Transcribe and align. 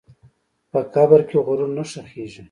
په 0.71 0.79
قبر 0.93 1.19
کې 1.29 1.37
غرور 1.45 1.69
نه 1.77 1.83
ښخېږي. 1.89 2.39